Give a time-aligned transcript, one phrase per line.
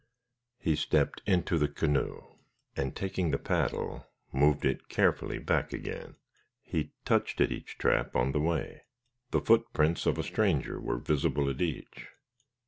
[0.57, 2.23] He stepped into the canoe,
[2.75, 6.15] and taking the paddle moved it carefully back again.
[6.63, 8.81] He touched at each trap on the way.
[9.29, 12.07] The footprints of a stranger were visible at each.